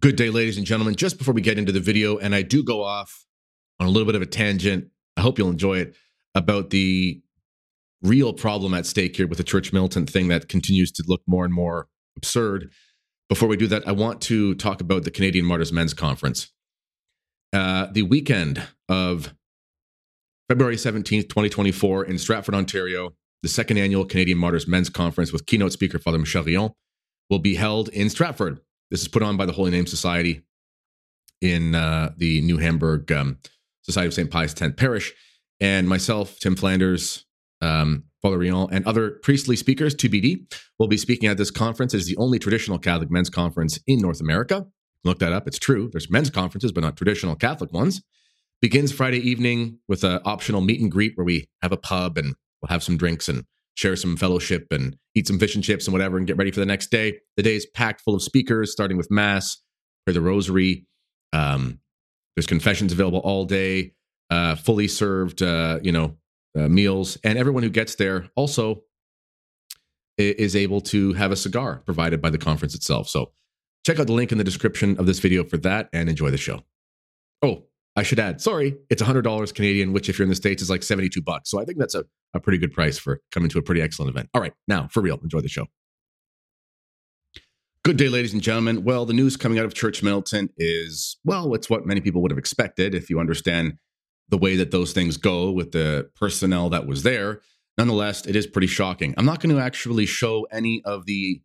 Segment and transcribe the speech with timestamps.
[0.00, 0.94] Good day, ladies and gentlemen.
[0.94, 3.24] Just before we get into the video, and I do go off
[3.78, 5.96] on a little bit of a tangent, I hope you'll enjoy it,
[6.34, 7.22] about the
[8.02, 11.44] real problem at stake here with the Church Militant thing that continues to look more
[11.44, 12.70] and more absurd.
[13.28, 16.52] Before we do that, I want to talk about the Canadian Martyrs Men's Conference.
[17.52, 19.34] Uh, the weekend of
[20.48, 25.72] February 17th, 2024, in Stratford, Ontario, the second annual Canadian Martyrs Men's Conference with keynote
[25.72, 26.72] speaker Father Michel Rion
[27.30, 28.60] will be held in Stratford.
[28.90, 30.42] This is put on by the Holy Name Society
[31.40, 33.38] in uh, the New Hamburg um,
[33.82, 34.30] Society of St.
[34.30, 35.12] Pius X Parish.
[35.60, 37.24] And myself, Tim Flanders,
[37.60, 41.94] um, Father Rion, and other priestly speakers, TBD, will be speaking at this conference.
[41.94, 44.66] It is the only traditional Catholic men's conference in North America.
[45.04, 45.46] Look that up.
[45.46, 45.88] It's true.
[45.90, 48.02] There's men's conferences, but not traditional Catholic ones.
[48.60, 52.34] Begins Friday evening with an optional meet and greet where we have a pub and
[52.60, 53.44] we'll have some drinks and
[53.76, 56.60] share some fellowship and eat some fish and chips and whatever and get ready for
[56.60, 57.18] the next day.
[57.36, 59.58] The day is packed full of speakers, starting with Mass,
[60.04, 60.86] pray the Rosary.
[61.32, 61.80] Um,
[62.34, 63.92] there's confessions available all day,
[64.30, 66.16] uh, fully served, uh, you know,
[66.58, 68.82] uh, meals, and everyone who gets there also
[70.18, 73.06] is able to have a cigar provided by the conference itself.
[73.06, 73.32] So
[73.84, 76.38] check out the link in the description of this video for that and enjoy the
[76.38, 76.62] show.
[77.42, 77.64] Oh,
[77.96, 80.82] I should add, sorry, it's $100 Canadian, which if you're in the States is like
[80.82, 81.50] 72 bucks.
[81.50, 84.10] So I think that's a, a pretty good price for coming to a pretty excellent
[84.10, 84.28] event.
[84.34, 85.66] All right, now for real, enjoy the show.
[87.84, 88.84] Good day, ladies and gentlemen.
[88.84, 92.32] Well, the news coming out of Church Militant is, well, it's what many people would
[92.32, 93.78] have expected if you understand
[94.28, 97.40] the way that those things go with the personnel that was there.
[97.78, 99.14] Nonetheless, it is pretty shocking.
[99.16, 101.40] I'm not going to actually show any of the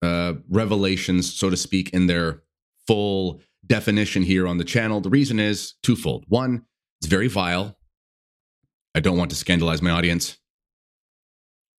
[0.00, 2.42] uh, revelations, so to speak, in their
[2.86, 5.00] full definition here on the channel.
[5.00, 6.24] The reason is twofold.
[6.28, 6.62] One,
[7.00, 7.76] it's very vile.
[8.94, 10.38] I don't want to scandalize my audience.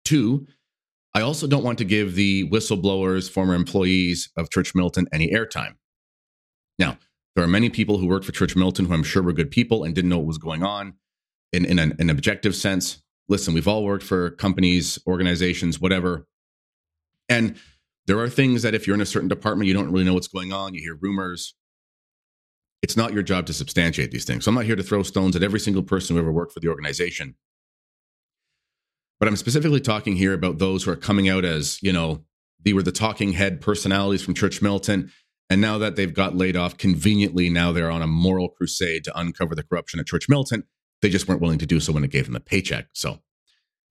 [0.05, 0.47] Two,
[1.13, 5.73] I also don't want to give the whistleblowers, former employees of Church Militant, any airtime.
[6.77, 6.97] Now,
[7.35, 9.83] there are many people who worked for Church Militant who I'm sure were good people
[9.83, 10.93] and didn't know what was going on
[11.51, 13.01] in, in an, an objective sense.
[13.27, 16.27] Listen, we've all worked for companies, organizations, whatever.
[17.27, 17.57] And
[18.07, 20.27] there are things that if you're in a certain department, you don't really know what's
[20.27, 20.73] going on.
[20.73, 21.53] You hear rumors,
[22.81, 24.45] it's not your job to substantiate these things.
[24.45, 26.59] So I'm not here to throw stones at every single person who ever worked for
[26.59, 27.35] the organization.
[29.19, 32.23] But I'm specifically talking here about those who are coming out as, you know,
[32.63, 35.11] they were the talking head personalities from Church Militant.
[35.49, 39.19] And now that they've got laid off conveniently, now they're on a moral crusade to
[39.19, 40.65] uncover the corruption at Church Militant.
[41.01, 42.87] They just weren't willing to do so when it gave them a paycheck.
[42.93, 43.19] So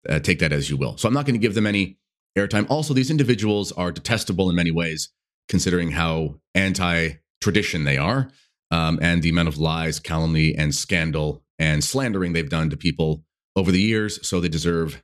[0.07, 0.97] uh, take that as you will.
[0.97, 1.97] So I'm not going to give them any
[2.38, 2.69] airtime.
[2.69, 5.09] Also, these individuals are detestable in many ways,
[5.47, 8.29] considering how anti tradition they are
[8.72, 13.24] um, and the amount of lies, calumny, and scandal and slandering they've done to people
[13.56, 14.26] over the years.
[14.28, 15.02] So they deserve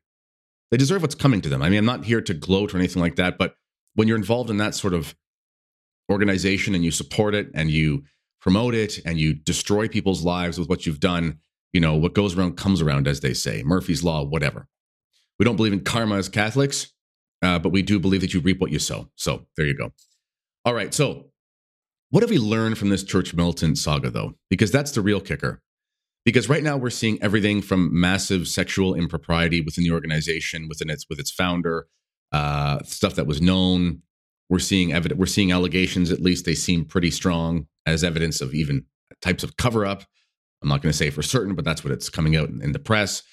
[0.72, 1.62] they deserve what's coming to them.
[1.62, 3.56] I mean, I'm not here to gloat or anything like that, but
[3.96, 5.16] when you're involved in that sort of
[6.10, 8.04] organization and you support it and you
[8.40, 11.40] promote it and you destroy people's lives with what you've done,
[11.74, 14.68] you know, what goes around comes around, as they say, Murphy's Law, whatever.
[15.38, 16.94] We don't believe in karma as Catholics,
[17.42, 19.10] uh, but we do believe that you reap what you sow.
[19.16, 19.92] So there you go.
[20.64, 20.94] All right.
[20.94, 21.31] So
[22.12, 24.36] what have we learned from this Church Militant saga, though?
[24.50, 25.62] Because that's the real kicker.
[26.24, 31.08] Because right now we're seeing everything from massive sexual impropriety within the organization, within its
[31.10, 31.88] with its founder,
[32.32, 34.04] uh, stuff that was known.
[34.50, 35.18] We're seeing evidence.
[35.18, 36.12] We're seeing allegations.
[36.12, 38.86] At least they seem pretty strong as evidence of even
[39.22, 40.04] types of cover up.
[40.62, 42.72] I'm not going to say for certain, but that's what it's coming out in, in
[42.72, 43.24] the press.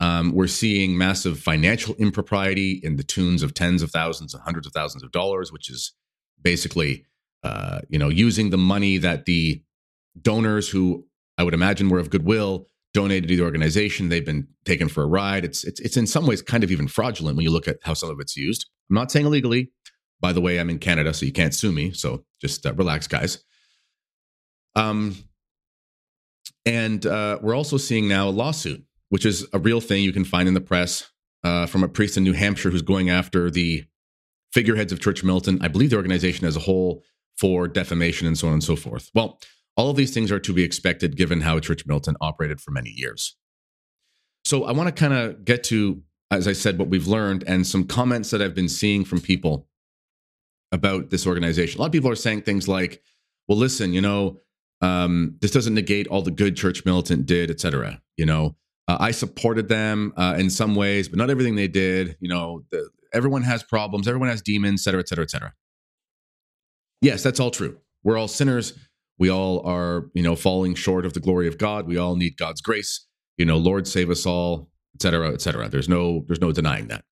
[0.00, 4.66] Um, we're seeing massive financial impropriety in the tunes of tens of thousands and hundreds
[4.66, 5.92] of thousands of dollars, which is
[6.40, 7.04] basically
[7.42, 9.62] uh, you know, using the money that the
[10.20, 11.06] donors who
[11.36, 14.08] I would imagine were of goodwill donated to the organization.
[14.08, 15.44] They've been taken for a ride.
[15.44, 17.94] It's it's it's in some ways kind of even fraudulent when you look at how
[17.94, 18.66] some of it's used.
[18.90, 19.70] I'm not saying illegally.
[20.20, 21.92] By the way, I'm in Canada, so you can't sue me.
[21.92, 23.44] So just uh, relax, guys.
[24.74, 25.16] Um,
[26.66, 30.24] and uh, we're also seeing now a lawsuit, which is a real thing you can
[30.24, 31.08] find in the press
[31.44, 33.84] uh, from a priest in New Hampshire who's going after the
[34.52, 35.62] figureheads of Church Militant.
[35.62, 37.02] I believe the organization as a whole
[37.38, 39.10] for defamation and so on and so forth.
[39.14, 39.40] Well,
[39.76, 42.90] all of these things are to be expected given how Church Militant operated for many
[42.90, 43.36] years.
[44.44, 47.66] So I want to kind of get to, as I said, what we've learned and
[47.66, 49.68] some comments that I've been seeing from people
[50.72, 51.78] about this organization.
[51.78, 53.02] A lot of people are saying things like,
[53.46, 54.40] well, listen, you know,
[54.80, 58.02] um, this doesn't negate all the good Church Militant did, et cetera.
[58.16, 58.56] You know,
[58.88, 62.16] uh, I supported them uh, in some ways, but not everything they did.
[62.20, 65.54] You know, the, everyone has problems, everyone has demons, et cetera, et cetera, et cetera.
[67.00, 67.78] Yes, that's all true.
[68.02, 68.72] We're all sinners.
[69.18, 71.86] We all are, you know, falling short of the glory of God.
[71.86, 73.06] We all need God's grace.
[73.36, 75.68] You know, Lord save us all, et cetera, et cetera.
[75.68, 77.04] There's no, there's no denying that.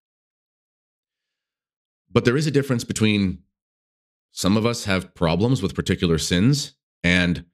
[2.13, 3.41] But there is a difference between
[4.33, 7.45] some of us have problems with particular sins, and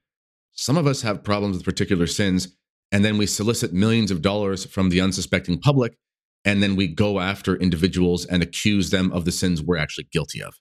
[0.52, 2.56] some of us have problems with particular sins,
[2.90, 5.96] and then we solicit millions of dollars from the unsuspecting public,
[6.44, 10.43] and then we go after individuals and accuse them of the sins we're actually guilty
[10.43, 10.55] of.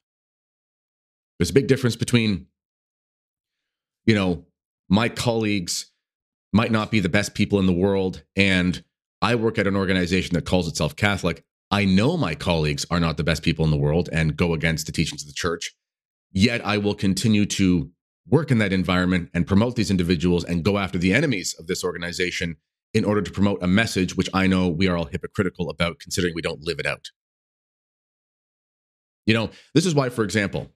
[1.42, 2.46] There's a big difference between,
[4.06, 4.46] you know,
[4.90, 5.90] my colleagues
[6.54, 8.84] might not be the best people in the world, and
[9.24, 11.44] I work at an organization that calls itself Catholic.
[11.72, 14.86] I know my colleagues are not the best people in the world and go against
[14.86, 15.74] the teachings of the church.
[16.32, 17.90] Yet I will continue to
[18.30, 21.84] work in that environment and promote these individuals and go after the enemies of this
[21.84, 22.58] organization
[22.94, 26.36] in order to promote a message which I know we are all hypocritical about, considering
[26.36, 27.10] we don't live it out.
[29.26, 30.72] You know, this is why, for example,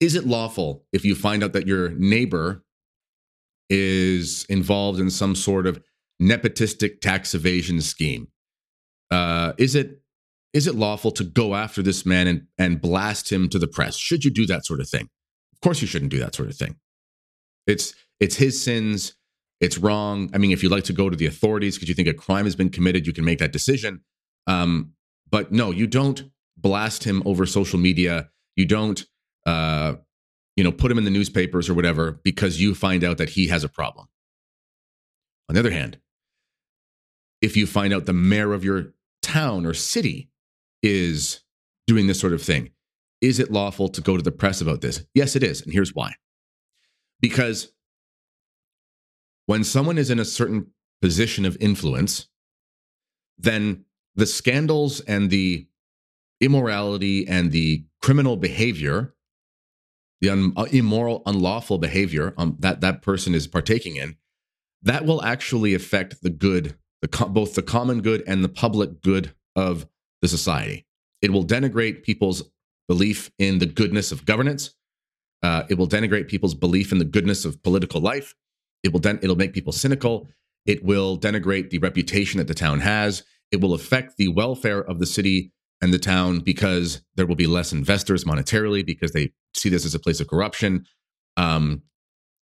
[0.00, 2.64] is it lawful if you find out that your neighbor
[3.68, 5.82] is involved in some sort of
[6.20, 8.28] nepotistic tax evasion scheme?
[9.10, 10.00] Uh, is it
[10.52, 13.96] is it lawful to go after this man and, and blast him to the press?
[13.96, 15.08] Should you do that sort of thing?
[15.52, 16.76] Of course, you shouldn't do that sort of thing.
[17.66, 19.14] It's it's his sins.
[19.60, 20.30] It's wrong.
[20.34, 22.44] I mean, if you'd like to go to the authorities because you think a crime
[22.44, 24.02] has been committed, you can make that decision.
[24.46, 24.92] Um,
[25.30, 26.24] but no, you don't
[26.56, 28.28] blast him over social media.
[28.54, 29.04] You don't,
[29.46, 29.94] uh,
[30.56, 33.48] you know, put him in the newspapers or whatever because you find out that he
[33.48, 34.06] has a problem.
[35.48, 35.98] On the other hand,
[37.40, 40.30] if you find out the mayor of your town or city
[40.82, 41.42] is
[41.86, 42.70] doing this sort of thing,
[43.20, 45.04] is it lawful to go to the press about this?
[45.14, 45.62] Yes, it is.
[45.62, 46.14] And here's why.
[47.20, 47.72] Because
[49.46, 50.66] when someone is in a certain
[51.00, 52.26] position of influence,
[53.38, 53.84] then
[54.14, 55.66] the scandals and the
[56.40, 59.14] immorality and the criminal behavior,
[60.20, 64.16] the un- uh, immoral, unlawful behavior um, that that person is partaking in,
[64.82, 69.02] that will actually affect the good, the co- both the common good and the public
[69.02, 69.86] good of
[70.22, 70.86] the society.
[71.22, 72.42] It will denigrate people's
[72.88, 74.74] belief in the goodness of governance.
[75.42, 78.34] Uh, it will denigrate people's belief in the goodness of political life.
[78.82, 80.28] It will den- it'll make people cynical.
[80.64, 83.22] It will denigrate the reputation that the town has.
[83.52, 85.52] It will affect the welfare of the city
[85.82, 89.94] and the town because there will be less investors monetarily because they see this as
[89.94, 90.84] a place of corruption.
[91.36, 91.82] Um,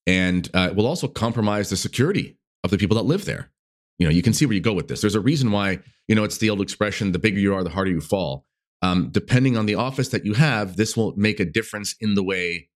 [0.05, 3.51] and uh, it will also compromise the security of the people that live there.
[3.99, 5.01] You know, you can see where you go with this.
[5.01, 7.69] There's a reason why, you know, it's the old expression the bigger you are, the
[7.69, 8.45] harder you fall
[8.83, 12.23] um, depending on the office that you have, this will make a difference in the
[12.23, 12.67] way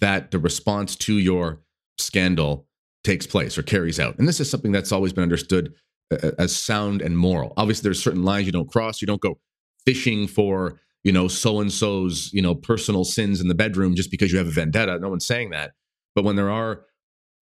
[0.00, 1.60] that the response to your
[1.96, 2.66] scandal
[3.04, 4.18] takes place or carries out.
[4.18, 5.72] And this is something that's always been understood
[6.10, 7.54] uh, as sound and moral.
[7.56, 9.00] Obviously, there's certain lines you don't cross.
[9.00, 9.38] You don't go
[9.86, 14.10] fishing for you know so and so's you know personal sins in the bedroom just
[14.10, 14.98] because you have a vendetta.
[14.98, 15.72] No one's saying that.
[16.14, 16.84] But when there are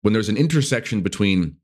[0.01, 1.57] when there's an intersection between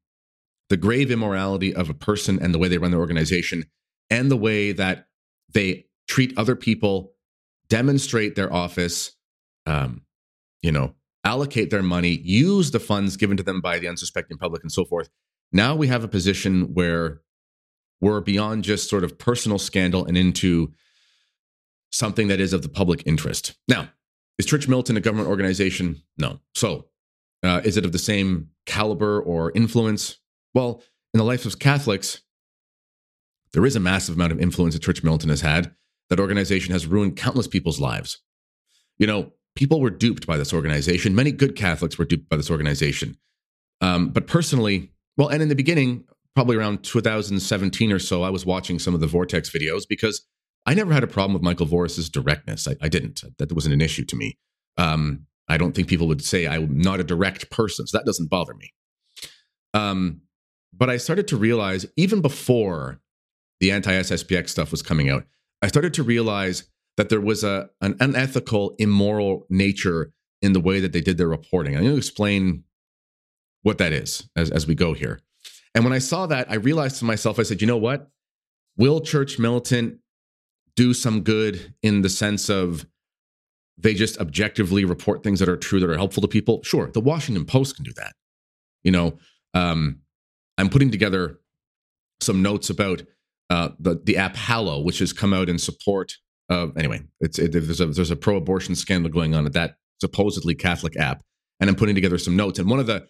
[0.70, 3.64] the grave immorality of a person and the way they run their organization
[4.10, 5.08] and the way that
[5.54, 7.14] they treat other people,
[7.70, 9.16] demonstrate their office,
[9.66, 10.02] um,
[10.62, 10.94] you know,
[11.24, 14.86] allocate their money, use the funds given to them by the unsuspecting public, and so
[14.86, 15.10] forth.
[15.52, 17.22] Now we have a position where
[18.02, 20.72] we're beyond just sort of personal scandal and into
[21.92, 23.56] something that is of the public interest.
[23.68, 23.90] Now,
[24.38, 26.02] is Church Militant a government organization?
[26.18, 26.40] No.
[26.54, 26.88] So,
[27.44, 30.20] uh, is it of the same caliber or influence?
[30.54, 30.82] Well,
[31.14, 32.22] in the life of Catholics,
[33.54, 35.74] there is a massive amount of influence that Church Militant has had.
[36.10, 38.20] That organization has ruined countless people's lives.
[38.98, 41.16] You know, people were duped by this organization.
[41.16, 43.18] Many good Catholics were duped by this organization.
[43.82, 46.06] Um, but personally, well, and in the beginning,
[46.38, 50.24] probably around 2017 or so, I was watching some of the Vortex videos because
[50.68, 52.68] I never had a problem with Michael Voris's directness.
[52.68, 53.24] I, I didn't.
[53.40, 54.38] That wasn't an issue to me.
[54.78, 58.30] Um, I don't think people would say I'm not a direct person, so that doesn't
[58.30, 58.72] bother me.
[59.74, 60.22] Um,
[60.72, 63.02] but I started to realize even before
[63.60, 65.26] the anti SSPX stuff was coming out,
[65.64, 70.14] I started to realize that there was a an unethical, immoral nature
[70.44, 71.74] in the way that they did their reporting.
[71.74, 72.64] I'm going to explain
[73.64, 75.20] what that is as, as we go here.
[75.78, 78.10] And when I saw that, I realized to myself, I said, you know what?
[78.78, 80.00] Will Church Militant
[80.76, 82.88] do some good in the sense of
[83.78, 86.64] they just objectively report things that are true, that are helpful to people?
[86.64, 86.90] Sure.
[86.92, 88.14] The Washington Post can do that.
[88.84, 89.20] You know,
[89.54, 90.00] um,
[90.58, 91.42] I'm putting together
[92.22, 93.04] some notes about
[93.52, 96.14] uh, the the app Hallow, which has come out in support
[96.50, 97.04] of anyway.
[97.20, 101.22] It's it, there's a there's a pro-abortion scandal going on at that supposedly Catholic app,
[101.60, 102.58] and I'm putting together some notes.
[102.58, 103.08] And one of the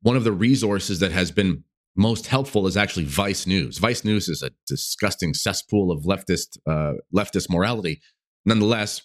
[0.00, 1.62] one of the resources that has been
[1.96, 3.78] most helpful is actually Vice News.
[3.78, 8.00] Vice News is a disgusting cesspool of leftist uh, leftist morality.
[8.44, 9.02] Nonetheless,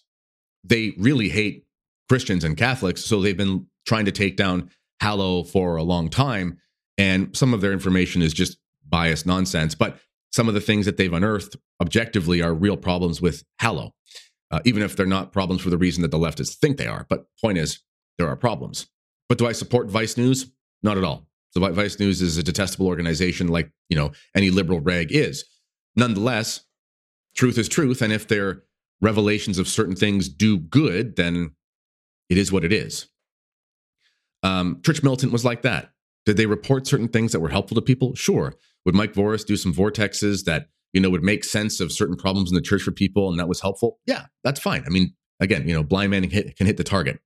[0.64, 1.66] they really hate
[2.10, 4.70] Christians and Catholics, so they've been trying to take down
[5.00, 6.60] Hallow for a long time.
[6.98, 8.58] And some of their information is just
[8.88, 9.74] biased nonsense.
[9.74, 9.98] But
[10.32, 13.94] some of the things that they've unearthed objectively are real problems with Hallow.
[14.52, 17.06] uh, even if they're not problems for the reason that the leftists think they are.
[17.10, 17.80] But point is,
[18.18, 18.88] there are problems.
[19.30, 20.52] But do I support Vice News?
[20.84, 21.28] Not at all.
[21.52, 25.46] So Vice News is a detestable organization, like you know any liberal rag is.
[25.96, 26.62] Nonetheless,
[27.36, 28.64] truth is truth, and if their
[29.02, 31.52] revelations of certain things do good, then
[32.30, 33.08] it is what it is.
[34.44, 35.92] Um, Church Militant was like that.
[36.26, 38.16] Did they report certain things that were helpful to people?
[38.16, 38.56] Sure.
[38.86, 42.50] Would Mike Voris do some vortexes that you know would make sense of certain problems
[42.50, 44.00] in the church for people, and that was helpful?
[44.06, 44.84] Yeah, that's fine.
[44.86, 47.20] I mean, again, you know, blind man hit, can hit the target.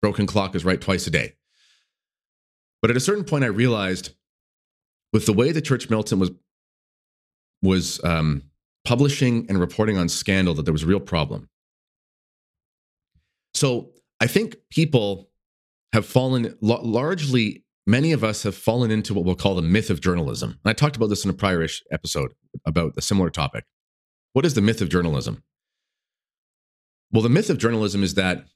[0.00, 1.34] Broken clock is right twice a day.
[2.82, 4.10] But at a certain point, I realized
[5.12, 6.30] with the way the Church Militant was
[7.62, 8.42] was um,
[8.84, 11.48] publishing and reporting on scandal that there was a real problem.
[13.54, 15.30] So I think people
[15.92, 17.64] have fallen largely.
[17.86, 20.58] Many of us have fallen into what we'll call the myth of journalism.
[20.64, 22.32] And I talked about this in a prior episode
[22.66, 23.64] about a similar topic.
[24.32, 25.42] What is the myth of journalism?
[27.12, 28.46] Well, the myth of journalism is that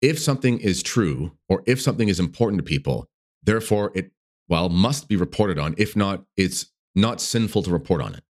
[0.00, 3.08] if something is true or if something is important to people,
[3.42, 4.12] therefore it
[4.48, 5.74] well must be reported on.
[5.78, 8.24] If not, it's not sinful to report on it.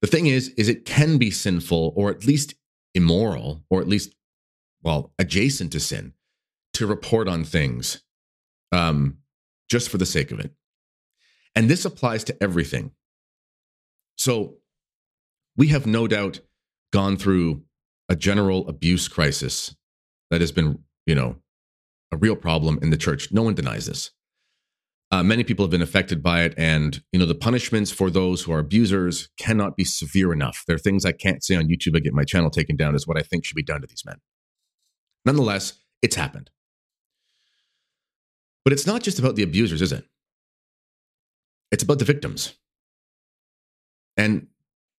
[0.00, 2.54] The thing is, is it can be sinful or at least
[2.94, 4.14] immoral or at least,
[4.82, 6.12] well, adjacent to sin
[6.74, 8.02] to report on things
[8.72, 9.18] um,
[9.68, 10.52] just for the sake of it.
[11.54, 12.90] And this applies to everything.
[14.16, 14.56] So
[15.56, 16.40] we have no doubt
[16.92, 17.62] gone through
[18.08, 19.74] a general abuse crisis
[20.30, 21.36] that has been, you know,
[22.14, 23.32] a real problem in the church.
[23.32, 24.10] No one denies this.
[25.10, 28.42] Uh, many people have been affected by it, and you know the punishments for those
[28.42, 30.64] who are abusers cannot be severe enough.
[30.66, 31.96] There are things I can't say on YouTube.
[31.96, 32.94] I get my channel taken down.
[32.94, 34.16] Is what I think should be done to these men.
[35.24, 36.50] Nonetheless, it's happened.
[38.64, 40.04] But it's not just about the abusers, is it?
[41.70, 42.54] It's about the victims.
[44.16, 44.46] And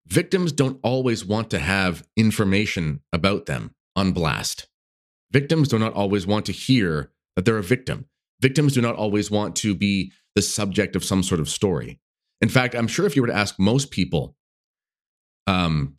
[0.07, 4.67] victims don't always want to have information about them on blast.
[5.31, 8.05] Victims do not always want to hear that they're a victim
[8.41, 11.99] victims do not always want to be the subject of some sort of story.
[12.41, 14.35] In fact, I'm sure if you were to ask most people,
[15.47, 15.95] um,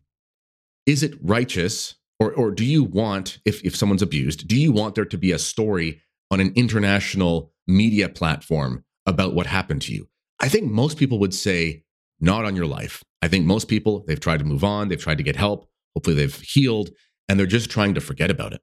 [0.85, 4.95] is it righteous or, or do you want, if, if someone's abused, do you want
[4.95, 10.07] there to be a story on an international media platform about what happened to you?
[10.39, 11.83] I think most people would say,
[12.19, 13.03] not on your life.
[13.21, 16.15] I think most people, they've tried to move on, they've tried to get help, hopefully
[16.15, 16.91] they've healed,
[17.27, 18.61] and they're just trying to forget about it.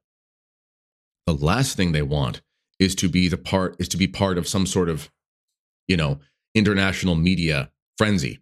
[1.25, 2.41] The last thing they want
[2.79, 5.09] is to be the part is to be part of some sort of
[5.87, 6.19] you know
[6.53, 8.39] international media frenzy.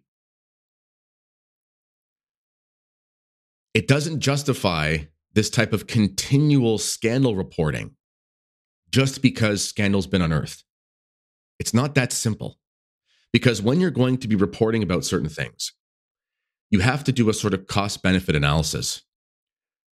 [3.72, 4.98] It doesn't justify
[5.32, 7.96] this type of continual scandal reporting
[8.92, 10.62] just because scandal's been unearthed.
[11.58, 12.58] It's not that simple.
[13.32, 15.72] Because when you're going to be reporting about certain things
[16.74, 19.02] you have to do a sort of cost benefit analysis.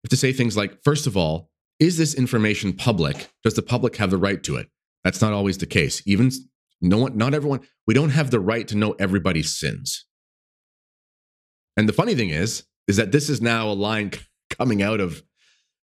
[0.02, 3.30] You have to say things like first of all is this information public?
[3.44, 4.68] Does the public have the right to it?
[5.04, 6.02] That's not always the case.
[6.06, 6.32] Even
[6.82, 10.06] no one, not everyone, we don't have the right to know everybody's sins.
[11.78, 14.12] And the funny thing is, is that this is now a line
[14.58, 15.24] coming out of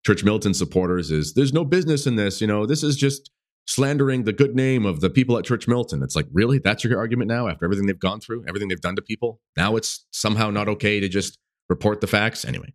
[0.04, 2.40] Church Militant supporters is there's no business in this.
[2.40, 3.30] You know, this is just
[3.66, 6.02] slandering the good name of the people at Church Militant.
[6.02, 6.58] It's like, really?
[6.58, 9.40] That's your argument now after everything they've gone through, everything they've done to people?
[9.56, 11.38] Now it's somehow not okay to just
[11.68, 12.44] report the facts?
[12.44, 12.72] Anyway.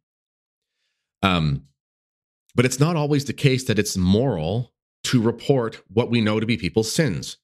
[1.23, 1.63] Um,
[2.55, 4.73] but it's not always the case that it's moral
[5.05, 7.37] to report what we know to be people's sins.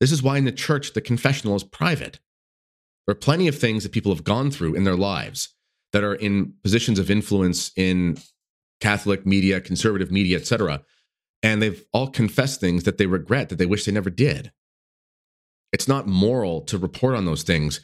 [0.00, 2.20] This is why in the church, the confessional is private.
[3.06, 5.54] There are plenty of things that people have gone through in their lives
[5.92, 8.18] that are in positions of influence in
[8.80, 10.82] Catholic media, conservative media, etc.
[11.42, 14.52] And they've all confessed things that they regret, that they wish they never did.
[15.72, 17.80] It's not moral to report on those things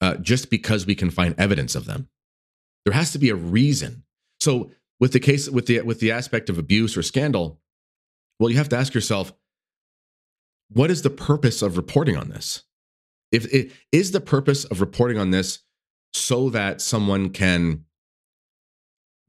[0.00, 2.08] uh, just because we can find evidence of them.
[2.84, 4.04] There has to be a reason.
[4.40, 4.70] So
[5.00, 7.60] with the case with the with the aspect of abuse or scandal,
[8.38, 9.32] well, you have to ask yourself,
[10.68, 12.62] what is the purpose of reporting on this?
[13.32, 15.60] If it is the purpose of reporting on this
[16.12, 17.84] so that someone can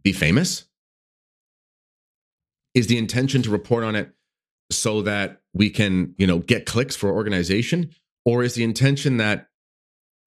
[0.03, 0.65] be famous?
[2.73, 4.11] Is the intention to report on it
[4.71, 7.91] so that we can, you know, get clicks for organization?
[8.25, 9.49] Or is the intention that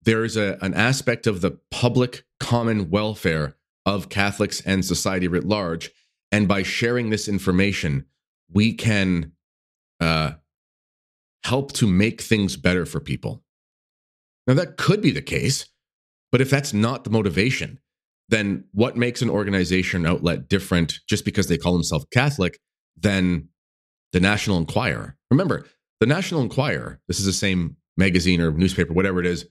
[0.03, 5.45] there is a, an aspect of the public common welfare of Catholics and society writ
[5.45, 5.91] large.
[6.33, 8.07] And by sharing this information,
[8.53, 9.33] we can
[10.01, 10.33] uh,
[11.45, 13.43] help to make things better for people.
[14.47, 15.67] Now, that could be the case,
[16.33, 17.79] but if that's not the motivation,
[18.29, 22.59] then what makes an organization outlet different just because they call themselves Catholic
[22.97, 23.49] than
[24.13, 25.17] the National Enquirer?
[25.31, 25.67] Remember,
[26.01, 29.47] the National Enquirer, this is the same magazine or newspaper, whatever it is,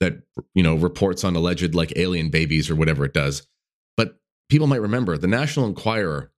[0.00, 0.20] that
[0.54, 3.46] you know reports on alleged like alien babies or whatever it does
[4.48, 6.30] people might remember the National Enquirer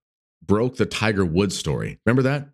[0.42, 1.98] broke the Tiger Woods story.
[2.06, 2.48] Remember that?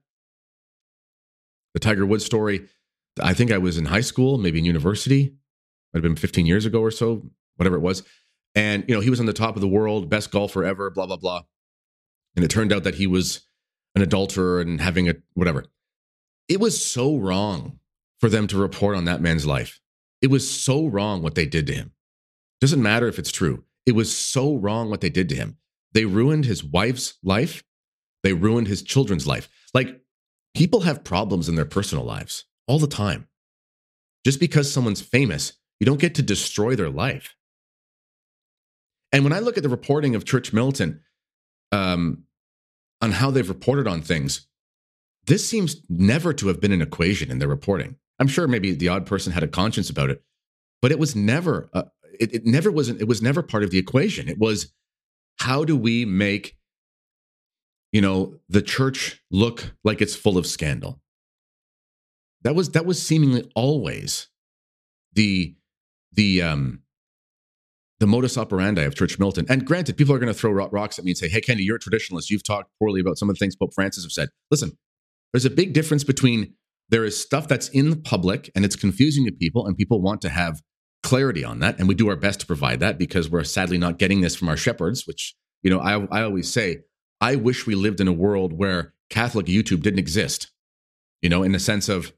[1.75, 2.69] The Tiger Woods story.
[3.23, 5.35] I think I was in high school, maybe in university.
[5.93, 7.23] Might have been 15 years ago or so,
[7.57, 8.03] whatever it was.
[8.55, 11.07] And you know, he was on the top of the world, best golfer ever, blah
[11.07, 11.43] blah blah.
[12.37, 13.43] And it turned out that he was
[13.95, 15.67] an adulterer and having a whatever.
[16.49, 17.79] It was so wrong
[18.21, 19.81] for them to report on that man's life.
[20.21, 21.93] It was so wrong what they did to him.
[22.61, 23.65] Doesn't matter if it's true.
[23.87, 25.59] It was so wrong what they did to him.
[25.93, 27.62] They ruined his wife's life.
[28.23, 29.49] They ruined his children's life.
[29.73, 30.00] Like
[30.55, 33.29] people have problems in their personal lives all the time.
[34.25, 37.35] Just because someone's famous, you don't get to destroy their life.
[39.12, 41.00] And when I look at the reporting of Church Militant
[41.71, 42.25] um,
[43.00, 44.49] on how they've reported on things,
[45.26, 47.97] this seems never to have been an equation in their reporting.
[48.19, 50.23] I'm sure maybe the odd person had a conscience about it,
[50.83, 51.69] but it was never.
[51.73, 51.85] Uh,
[52.21, 53.00] it, it never wasn't.
[53.00, 54.28] It was never part of the equation.
[54.28, 54.73] It was
[55.38, 56.56] how do we make
[57.92, 61.00] you know the church look like it's full of scandal
[62.42, 64.28] that was that was seemingly always
[65.14, 65.56] the
[66.12, 66.80] the um
[68.00, 69.49] the modus operandi of Church Militant.
[69.49, 71.76] And granted, people are going to throw rocks at me and say, "Hey, Kenny, you're
[71.76, 72.28] a traditionalist.
[72.28, 74.73] You've talked poorly about some of the things Pope Francis have said." Listen,
[75.33, 76.54] there's a big difference between
[76.90, 80.21] there is stuff that's in the public and it's confusing to people, and people want
[80.23, 80.61] to have
[81.05, 83.99] clarity on that, and we do our best to provide that because we're sadly not
[83.99, 85.07] getting this from our shepherds.
[85.07, 86.79] Which you know, I I always say,
[87.21, 90.51] I wish we lived in a world where Catholic YouTube didn't exist.
[91.23, 92.13] You know, in the sense of,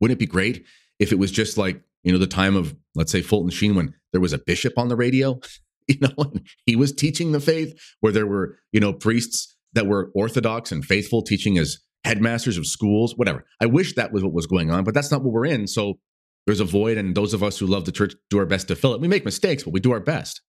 [0.00, 0.64] wouldn't it be great
[0.98, 3.94] if it was just like you know the time of let's say Fulton Sheen when
[4.12, 5.40] there was a bishop on the radio,
[5.88, 6.32] you know,
[6.64, 10.84] he was teaching the faith, where there were you know priests that were orthodox and
[10.84, 13.44] faithful teaching as headmasters of schools, whatever.
[13.60, 15.66] I wish that was what was going on, but that's not what we're in.
[15.66, 15.98] So
[16.46, 18.76] there's a void, and those of us who love the church do our best to
[18.76, 19.00] fill it.
[19.00, 20.40] We make mistakes, but we do our best.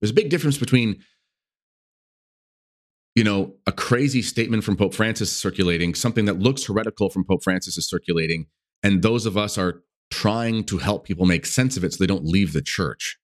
[0.00, 1.02] There's a big difference between
[3.16, 7.42] you know, a crazy statement from Pope Francis circulating, something that looks heretical from Pope
[7.42, 8.46] Francis is circulating,
[8.82, 12.06] and those of us are trying to help people make sense of it so they
[12.06, 13.18] don't leave the church.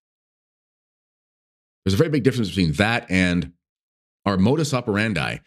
[1.85, 3.53] There's a very big difference between that and
[4.25, 5.39] our modus operandi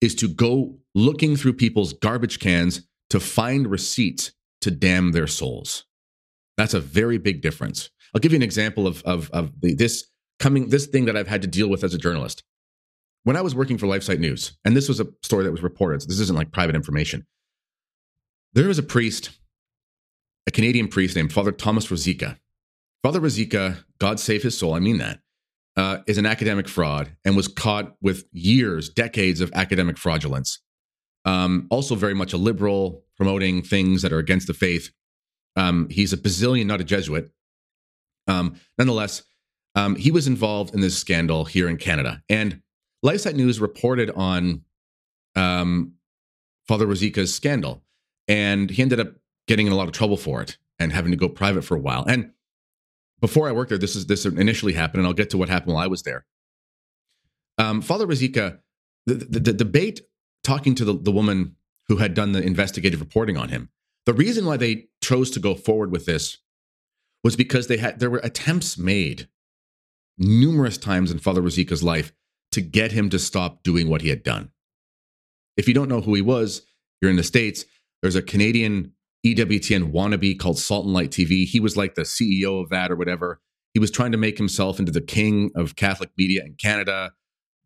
[0.00, 4.32] is to go looking through people's garbage cans to find receipts
[4.64, 5.84] to damn their souls.
[6.56, 7.90] That's a very big difference.
[8.14, 10.04] I'll give you an example of, of, of the, this
[10.38, 12.42] coming this thing that I've had to deal with as a journalist.
[13.22, 16.02] When I was working for LifeSite News, and this was a story that was reported,
[16.02, 17.26] so this isn't like private information.
[18.52, 19.30] There was a priest
[20.46, 22.38] a Canadian priest named Father Thomas Rosica.
[23.02, 25.20] Father Rosica, God save his soul, I mean that,
[25.76, 30.60] uh, is an academic fraud and was caught with years, decades of academic fraudulence.
[31.24, 34.90] Um, also, very much a liberal, promoting things that are against the faith.
[35.56, 37.30] Um, he's a Basilian, not a Jesuit.
[38.26, 39.22] Um, nonetheless,
[39.74, 42.22] um, he was involved in this scandal here in Canada.
[42.28, 42.62] And
[43.04, 44.62] LifeSite News reported on
[45.36, 45.94] um,
[46.66, 47.82] Father Rosica's scandal.
[48.26, 49.08] And he ended up
[49.46, 51.80] getting in a lot of trouble for it and having to go private for a
[51.80, 52.04] while.
[52.04, 52.30] And
[53.20, 55.74] before I worked there, this is this initially happened, and I'll get to what happened
[55.74, 56.26] while I was there.
[57.58, 58.58] Um, Father Rosica,
[59.06, 60.00] the, the, the, debate
[60.42, 61.56] talking to the, the woman
[61.88, 63.68] who had done the investigative reporting on him,
[64.06, 66.38] the reason why they chose to go forward with this
[67.22, 69.28] was because they had there were attempts made
[70.18, 72.12] numerous times in Father Rosica's life
[72.52, 74.50] to get him to stop doing what he had done.
[75.56, 76.62] If you don't know who he was,
[77.00, 77.64] you're in the States.
[78.02, 78.92] There's a Canadian
[79.24, 81.46] EWTN wannabe called Salt and Light TV.
[81.46, 83.40] He was like the CEO of that or whatever.
[83.72, 87.12] He was trying to make himself into the king of Catholic media in Canada,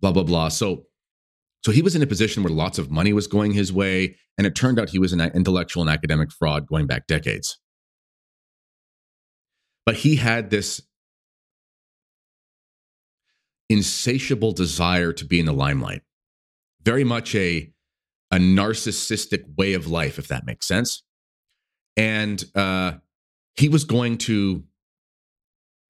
[0.00, 0.48] blah, blah, blah.
[0.48, 0.84] So,
[1.64, 4.16] so he was in a position where lots of money was going his way.
[4.36, 7.58] And it turned out he was an intellectual and academic fraud going back decades.
[9.84, 10.80] But he had this
[13.68, 16.02] insatiable desire to be in the limelight,
[16.82, 17.72] very much a,
[18.30, 21.02] a narcissistic way of life, if that makes sense
[21.98, 22.92] and uh,
[23.56, 24.62] he was going to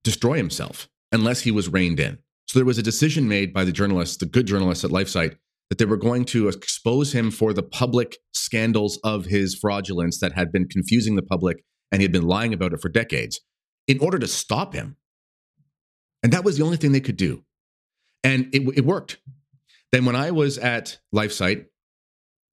[0.03, 2.19] destroy himself unless he was reined in.
[2.47, 5.37] So there was a decision made by the journalists, the good journalists at LifeSite,
[5.69, 10.33] that they were going to expose him for the public scandals of his fraudulence that
[10.33, 13.41] had been confusing the public and he had been lying about it for decades
[13.87, 14.97] in order to stop him.
[16.23, 17.45] And that was the only thing they could do.
[18.25, 19.19] And it, it worked.
[19.93, 21.67] Then when I was at LifeSite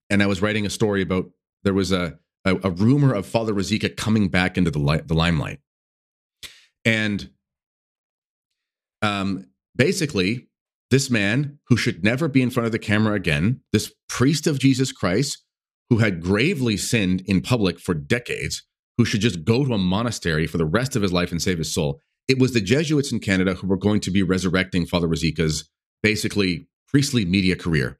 [0.09, 1.25] and I was writing a story about
[1.63, 5.15] there was a a, a rumor of Father Rosica coming back into the, li- the
[5.15, 5.59] limelight.
[6.85, 7.29] And
[9.01, 10.47] um, basically,
[10.91, 14.59] this man who should never be in front of the camera again, this priest of
[14.59, 15.43] Jesus Christ
[15.89, 18.63] who had gravely sinned in public for decades,
[18.97, 21.57] who should just go to a monastery for the rest of his life and save
[21.57, 25.07] his soul, it was the Jesuits in Canada who were going to be resurrecting Father
[25.07, 25.69] Rosica's
[26.01, 27.99] basically priestly media career.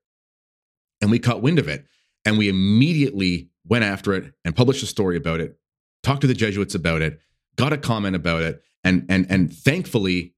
[1.02, 1.86] And we caught wind of it.
[2.26, 5.58] And we immediately went after it and published a story about it,
[6.02, 7.20] talked to the Jesuits about it,
[7.56, 10.35] got a comment about it, and and and thankfully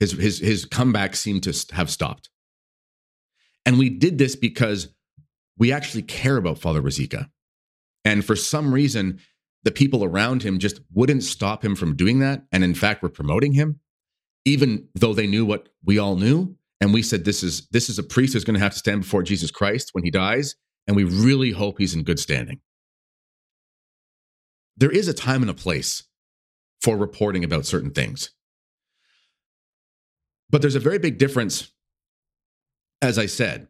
[0.00, 2.30] his his his comeback seemed to have stopped.
[3.64, 4.88] And we did this because
[5.58, 7.28] we actually care about Father Rosica.
[8.04, 9.20] And for some reason,
[9.62, 12.44] the people around him just wouldn't stop him from doing that.
[12.50, 13.78] And in fact, were promoting him,
[14.46, 16.56] even though they knew what we all knew.
[16.80, 19.02] And we said, this is this is a priest who's going to have to stand
[19.02, 20.56] before Jesus Christ when he dies.
[20.86, 22.60] And we really hope he's in good standing.
[24.78, 26.04] There is a time and a place
[26.80, 28.30] for reporting about certain things.
[30.50, 31.70] But there's a very big difference,
[33.00, 33.68] as I said,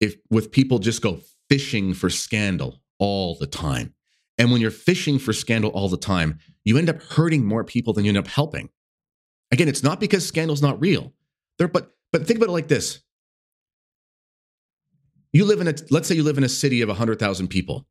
[0.00, 3.94] if with people just go fishing for scandal all the time.
[4.38, 7.92] And when you're fishing for scandal all the time, you end up hurting more people
[7.92, 8.68] than you end up helping.
[9.52, 11.12] Again, it's not because scandal's not real.
[11.58, 13.00] There, but but think about it like this.
[15.32, 17.86] You live in a let's say you live in a city of 100,000 people.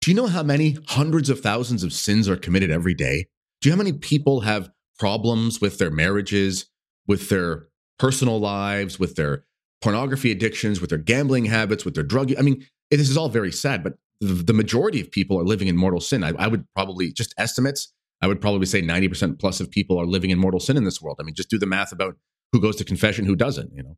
[0.00, 3.26] Do you know how many hundreds of thousands of sins are committed every day?
[3.60, 6.66] Do you know how many people have problems with their marriages,
[7.08, 7.66] with their
[7.98, 9.44] personal lives, with their
[9.82, 12.32] pornography addictions, with their gambling habits, with their drug?
[12.38, 15.76] I mean, this is all very sad, but the majority of people are living in
[15.76, 16.24] mortal sin.
[16.24, 17.92] I, I, would probably just estimates.
[18.20, 20.84] I would probably say ninety percent plus of people are living in mortal sin in
[20.84, 21.18] this world.
[21.20, 22.16] I mean, just do the math about
[22.52, 23.72] who goes to confession, who doesn't.
[23.74, 23.96] You know,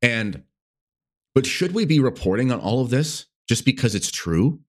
[0.00, 0.44] and
[1.34, 4.60] but should we be reporting on all of this just because it's true?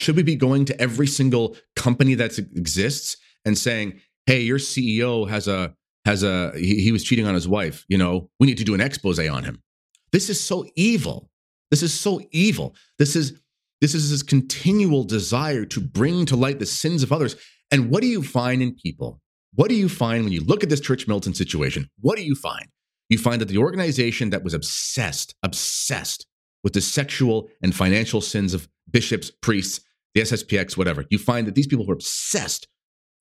[0.00, 5.28] Should we be going to every single company that exists and saying, "Hey, your CEO
[5.30, 5.74] has a
[6.08, 7.84] has a he, he was cheating on his wife.
[7.88, 9.62] You know, we need to do an expose on him."
[10.10, 11.30] This is so evil.
[11.70, 12.74] This is so evil.
[12.98, 13.40] This is
[13.80, 17.36] this is this continual desire to bring to light the sins of others.
[17.70, 19.20] And what do you find in people?
[19.54, 21.88] What do you find when you look at this Church Militant situation?
[22.00, 22.66] What do you find?
[23.08, 26.26] You find that the organization that was obsessed, obsessed
[26.64, 29.80] with the sexual and financial sins of bishops, priests,
[30.14, 32.66] the SSPX, whatever, you find that these people who are obsessed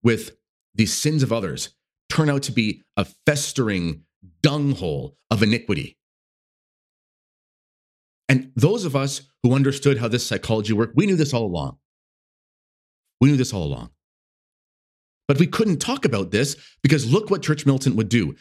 [0.03, 0.37] with
[0.73, 1.69] the sins of others
[2.15, 4.03] turn out to be a festering
[4.41, 5.97] dunghole of iniquity
[8.27, 11.77] and those of us who understood how this psychology worked, we knew this all along.
[13.21, 13.91] We knew this all along.
[15.27, 18.35] But we couldn't talk about this because look what Church Militant would do.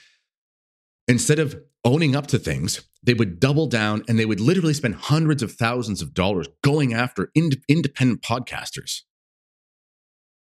[1.06, 4.94] Instead of owning up to things, they would double down and they would literally spend
[4.94, 9.02] hundreds of thousands of dollars going after ind- independent podcasters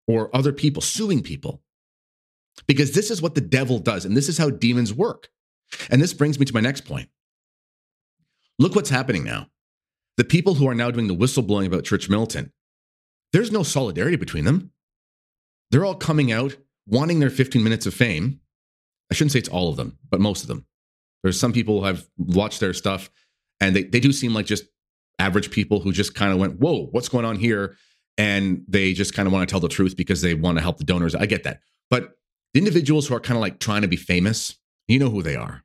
[0.07, 1.63] or other people, suing people.
[2.67, 5.29] Because this is what the devil does, and this is how demons work.
[5.91, 7.09] And this brings me to my next point.
[8.59, 9.49] Look what's happening now.
[10.17, 12.53] The people who are now doing the whistleblowing about Church Militant,
[13.33, 14.73] there's no solidarity between them.
[15.71, 18.41] They're all coming out wanting their 15 minutes of fame.
[19.11, 20.67] I shouldn't say it's all of them, but most of them.
[21.23, 23.11] There's some people who have watched their stuff
[23.61, 24.65] and they, they do seem like just
[25.19, 27.77] average people who just kind of went, whoa, what's going on here?
[28.17, 30.79] And they just kind of want to tell the truth because they want to help
[30.79, 31.15] the donors.
[31.15, 31.61] I get that.
[31.89, 32.17] But
[32.53, 34.59] the individuals who are kind of like trying to be famous,
[34.89, 35.63] you know who they are.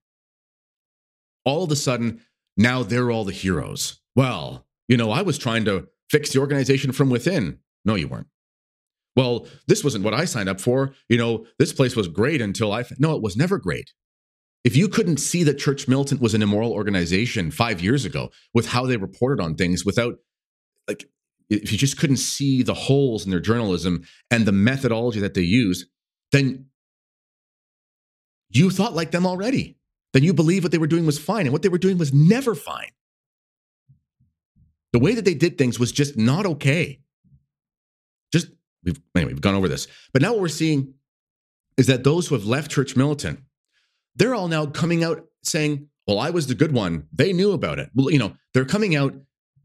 [1.44, 2.22] All of a sudden,
[2.58, 4.02] now they're all the heroes.
[4.16, 7.60] Well, you know, I was trying to fix the organization from within.
[7.84, 8.28] No, you weren't.
[9.16, 10.94] Well, this wasn't what I signed up for.
[11.10, 12.84] You know, this place was great until I.
[13.00, 13.94] No, it was never great.
[14.64, 18.68] If you couldn't see that Church Militant was an immoral organization five years ago with
[18.70, 20.16] how they reported on things without,
[20.88, 21.08] like,
[21.50, 25.42] if you just couldn't see the holes in their journalism and the methodology that they
[25.42, 25.88] use,
[26.32, 26.66] then
[28.60, 29.78] you thought like them already
[30.16, 31.46] then you believe what they were doing was fine.
[31.46, 32.92] And what they were doing was never fine.
[34.94, 37.02] The way that they did things was just not okay.
[38.32, 38.48] Just,
[38.86, 39.88] we've, anyway, we've gone over this.
[40.14, 40.94] But now what we're seeing
[41.76, 43.42] is that those who have left Church Militant,
[44.16, 47.08] they're all now coming out saying, well, I was the good one.
[47.12, 47.90] They knew about it.
[47.94, 49.14] Well, you know, they're coming out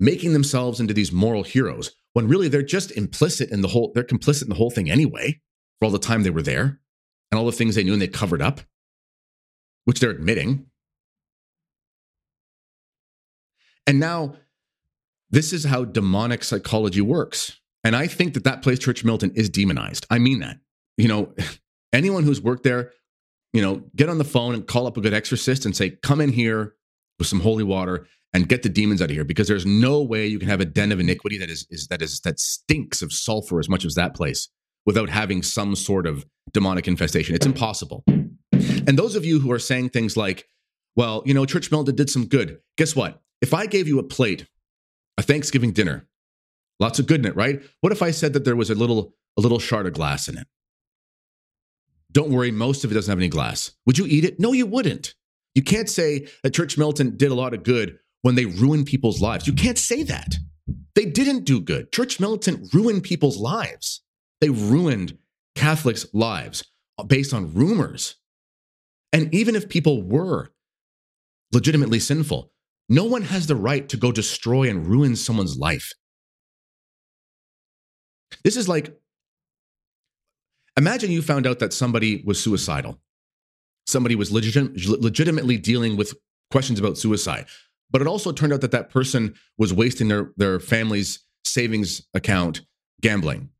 [0.01, 4.03] making themselves into these moral heroes when really they're just implicit in the whole, they're
[4.03, 5.41] complicit in the whole thing anyway,
[5.79, 6.81] for all the time they were there
[7.31, 8.63] and all the things they knew and they covered up
[9.85, 10.67] which they're admitting.
[13.87, 14.37] And now,
[15.31, 17.59] this is how demonic psychology works.
[17.83, 20.07] And I think that that place, Church Militant, is demonized.
[20.11, 20.59] I mean that.
[20.97, 21.35] You know,
[21.93, 22.93] anyone who's worked there,
[23.53, 26.21] you know, get on the phone and call up a good exorcist and say, come
[26.21, 26.75] in here
[27.19, 30.27] with some holy water and get the demons out of here because there's no way
[30.27, 33.13] you can have a den of iniquity that is, is that is that stinks of
[33.13, 34.49] sulfur as much as that place
[34.87, 37.35] without having some sort of demonic infestation.
[37.35, 38.05] It's impossible.
[38.87, 40.49] And those of you who are saying things like,
[40.97, 42.61] well, you know, Church Militant did some good.
[42.77, 43.23] Guess what?
[43.41, 44.47] If I gave you a plate,
[45.17, 46.07] a Thanksgiving dinner,
[46.79, 47.63] lots of good in it, right?
[47.81, 50.37] What if I said that there was a little a little shard of glass in
[50.37, 50.47] it?
[52.13, 53.73] Don't worry, most of it doesn't have any glass.
[53.87, 54.41] Would you eat it?
[54.41, 55.15] No, you wouldn't.
[55.55, 59.21] You can't say that Church Militant did a lot of good when they ruined people's
[59.21, 59.47] lives.
[59.47, 60.37] You can't say that.
[60.95, 61.93] They didn't do good.
[61.93, 64.03] Church Militant ruined people's lives.
[64.41, 65.19] They ruined
[65.55, 66.65] Catholics' lives
[67.07, 68.17] based on rumors.
[69.13, 70.51] And even if people were
[71.53, 72.53] legitimately sinful,
[72.89, 75.93] no one has the right to go destroy and ruin someone's life.
[78.45, 78.97] This is like
[80.77, 83.01] imagine you found out that somebody was suicidal.
[83.87, 86.15] Somebody was legit, legitimately dealing with
[86.51, 87.47] questions about suicide.
[87.91, 92.63] But it also turned out that that person was wasting their, their family's savings account
[93.01, 93.51] gambling.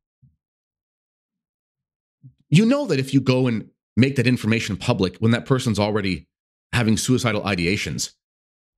[2.49, 3.69] You know that if you go and
[4.01, 6.27] make that information public when that person's already
[6.73, 8.11] having suicidal ideations,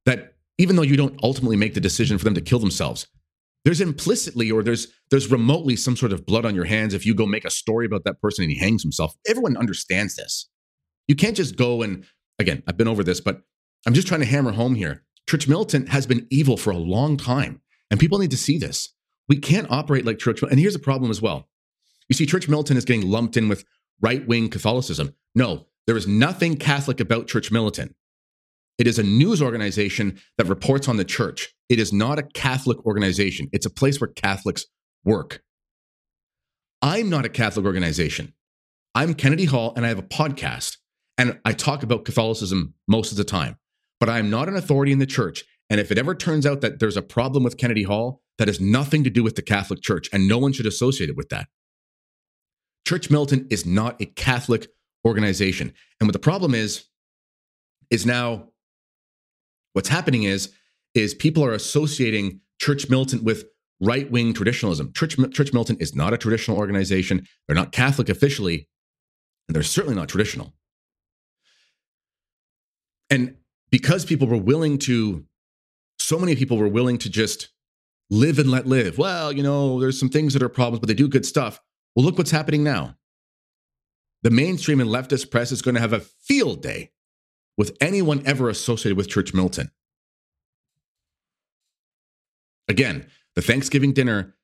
[0.05, 3.07] that even though you don't ultimately make the decision for them to kill themselves,
[3.65, 7.15] there's implicitly or there's there's remotely some sort of blood on your hands if you
[7.15, 9.15] go make a story about that person and he hangs himself.
[9.27, 10.49] Everyone understands this.
[11.07, 12.05] You can't just go and
[12.39, 13.41] again, I've been over this, but
[13.87, 15.03] I'm just trying to hammer home here.
[15.29, 18.93] Church militant has been evil for a long time, and people need to see this.
[19.29, 20.41] We can't operate like church.
[20.43, 21.47] And here's a problem as well.
[22.09, 23.63] You see, church militant is getting lumped in with
[24.03, 25.15] right wing Catholicism.
[25.33, 27.95] No, there is nothing Catholic about church militant.
[28.77, 31.53] It is a news organization that reports on the church.
[31.69, 33.47] It is not a Catholic organization.
[33.51, 34.65] It's a place where Catholics
[35.03, 35.41] work.
[36.81, 38.33] I'm not a Catholic organization.
[38.93, 40.77] I'm Kennedy Hall and I have a podcast
[41.17, 43.57] and I talk about Catholicism most of the time
[44.03, 45.45] but I am not an authority in the church.
[45.69, 48.59] And if it ever turns out that there's a problem with Kennedy Hall, that has
[48.59, 51.47] nothing to do with the Catholic Church, and no one should associate it with that.
[52.87, 54.67] Church Militant is not a Catholic
[55.05, 55.73] organization.
[55.99, 56.85] And what the problem is,
[57.89, 58.49] is now
[59.73, 60.51] what's happening is,
[60.93, 63.45] is people are associating Church Militant with
[63.79, 64.93] right wing traditionalism.
[64.93, 67.27] Church, Church Militant is not a traditional organization.
[67.47, 68.67] They're not Catholic officially,
[69.47, 70.53] and they're certainly not traditional.
[73.09, 73.35] And
[73.69, 75.25] because people were willing to,
[75.99, 77.49] so many people were willing to just
[78.09, 78.97] live and let live.
[78.97, 81.59] Well, you know, there's some things that are problems, but they do good stuff.
[81.95, 82.95] Well, look what's happening now.
[84.23, 86.91] The mainstream and leftist press is going to have a field day
[87.57, 89.69] with anyone ever associated with Church Militant.
[92.67, 94.35] Again, the Thanksgiving dinner,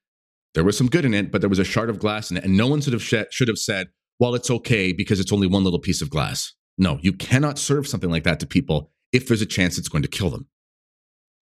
[0.54, 2.44] there was some good in it, but there was a shard of glass in it,
[2.44, 3.88] and no one should have, sh- should have said,
[4.20, 6.54] well, it's okay because it's only one little piece of glass.
[6.78, 10.02] No, you cannot serve something like that to people if there's a chance it's going
[10.02, 10.48] to kill them.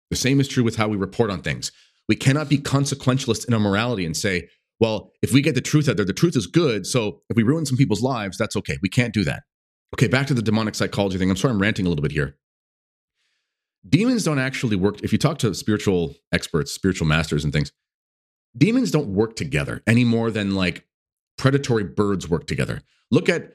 [0.09, 1.71] The same is true with how we report on things.
[2.07, 4.49] We cannot be consequentialist in our morality and say,
[4.81, 6.85] well, if we get the truth out there, the truth is good.
[6.85, 8.77] So if we ruin some people's lives, that's okay.
[8.81, 9.43] We can't do that.
[9.95, 11.29] Okay, back to the demonic psychology thing.
[11.29, 12.35] I'm sorry I'm ranting a little bit here.
[13.87, 15.01] Demons don't actually work.
[15.01, 17.71] If you talk to spiritual experts, spiritual masters, and things,
[18.57, 20.85] demons don't work together any more than like
[21.37, 22.81] predatory birds work together.
[23.09, 23.53] Look at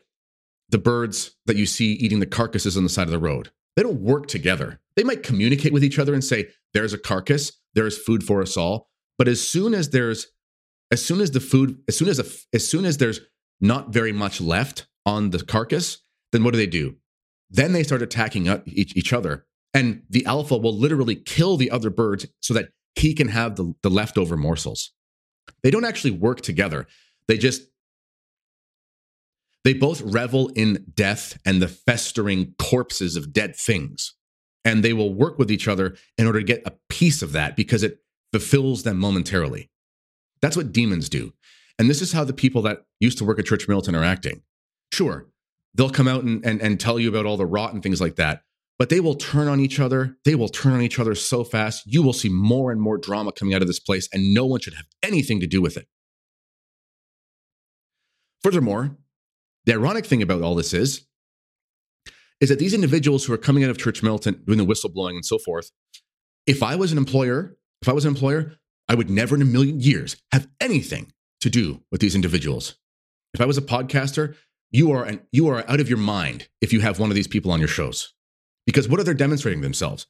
[0.70, 3.82] the birds that you see eating the carcasses on the side of the road they
[3.82, 4.80] don't work together.
[4.96, 8.56] They might communicate with each other and say, there's a carcass, there's food for us
[8.56, 8.88] all.
[9.18, 10.26] But as soon as there's,
[10.90, 13.20] as soon as the food, as soon as, a, as soon as there's
[13.60, 15.98] not very much left on the carcass,
[16.32, 16.96] then what do they do?
[17.50, 19.46] Then they start attacking each, each other.
[19.72, 23.74] And the alpha will literally kill the other birds so that he can have the,
[23.82, 24.92] the leftover morsels.
[25.62, 26.86] They don't actually work together.
[27.28, 27.62] They just
[29.64, 34.14] they both revel in death and the festering corpses of dead things.
[34.64, 37.56] And they will work with each other in order to get a piece of that
[37.56, 37.98] because it
[38.32, 39.68] fulfills them momentarily.
[40.42, 41.32] That's what demons do.
[41.78, 44.42] And this is how the people that used to work at Church Militant are acting.
[44.92, 45.26] Sure,
[45.74, 48.16] they'll come out and, and, and tell you about all the rot and things like
[48.16, 48.42] that,
[48.78, 50.16] but they will turn on each other.
[50.24, 51.82] They will turn on each other so fast.
[51.86, 54.60] You will see more and more drama coming out of this place, and no one
[54.60, 55.86] should have anything to do with it.
[58.42, 58.96] Furthermore,
[59.64, 61.06] the ironic thing about all this is,
[62.40, 65.26] is that these individuals who are coming out of Church Militant, doing the whistleblowing and
[65.26, 65.70] so forth,
[66.46, 68.54] if I was an employer, if I was an employer,
[68.88, 72.76] I would never in a million years have anything to do with these individuals.
[73.34, 74.36] If I was a podcaster,
[74.70, 77.26] you are an, you are out of your mind if you have one of these
[77.26, 78.14] people on your shows.
[78.66, 80.06] Because what are they demonstrating themselves?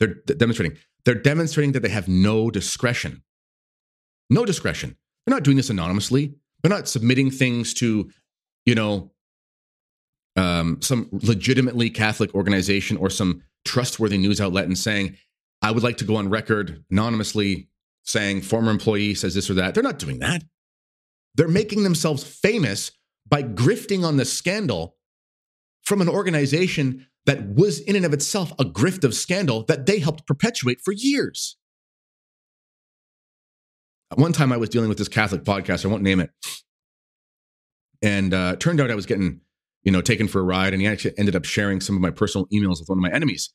[0.00, 3.22] They're demonstrating they're demonstrating that they have no discretion.
[4.28, 4.96] No discretion.
[5.24, 6.34] They're not doing this anonymously.
[6.62, 8.10] They're not submitting things to
[8.66, 9.12] you know,
[10.34, 15.16] um, some legitimately Catholic organization or some trustworthy news outlet and saying,
[15.62, 17.68] I would like to go on record anonymously
[18.06, 19.74] saying former employee says this or that.
[19.74, 20.42] They're not doing that.
[21.34, 22.90] They're making themselves famous
[23.28, 24.96] by grifting on the scandal
[25.82, 29.98] from an organization that was in and of itself a grift of scandal that they
[29.98, 31.56] helped perpetuate for years.
[34.10, 36.30] At One time I was dealing with this Catholic podcast, I won't name it,
[38.00, 39.40] and uh, turned out I was getting
[39.86, 42.10] you know, taken for a ride, and he actually ended up sharing some of my
[42.10, 43.54] personal emails with one of my enemies.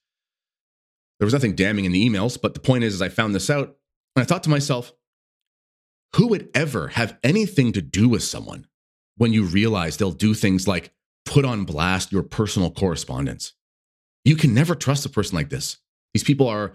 [1.20, 3.50] There was nothing damning in the emails, but the point is, is I found this
[3.50, 3.76] out,
[4.16, 4.94] and I thought to myself,
[6.16, 8.68] who would ever have anything to do with someone
[9.18, 10.94] when you realize they'll do things like
[11.26, 13.54] put on blast your personal correspondence?
[14.26, 15.78] You can never trust a person like this.
[16.14, 16.74] These people are,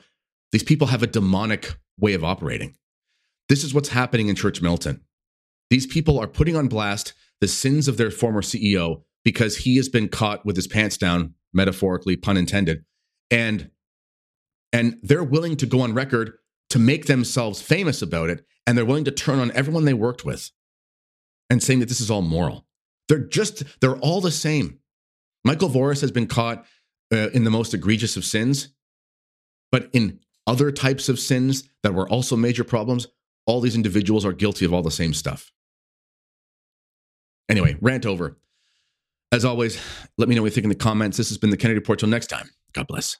[0.52, 2.76] these people have a demonic way of operating.
[3.48, 5.02] This is what's happening in Church Militant.
[5.70, 9.88] These people are putting on blast the sins of their former CEO because he has
[9.88, 12.84] been caught with his pants down, metaphorically, pun intended.
[13.30, 13.70] And
[14.72, 16.34] and they're willing to go on record
[16.76, 18.44] to make themselves famous about it.
[18.66, 20.50] And they're willing to turn on everyone they worked with
[21.48, 22.66] and saying that this is all moral.
[23.08, 24.80] They're just, they're all the same.
[25.42, 26.66] Michael Voris has been caught
[27.10, 28.74] uh, in the most egregious of sins,
[29.72, 33.06] but in other types of sins that were also major problems,
[33.46, 35.50] all these individuals are guilty of all the same stuff.
[37.48, 38.36] Anyway, rant over.
[39.32, 39.80] As always,
[40.18, 41.16] let me know what you think in the comments.
[41.16, 42.00] This has been the Kennedy Report.
[42.00, 43.16] Till next time, God bless.